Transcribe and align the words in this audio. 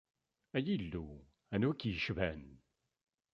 Ay 0.57 0.65
Illu, 0.75 1.07
anwa 1.53 1.71
i 1.75 1.77
k-icban? 1.79 2.43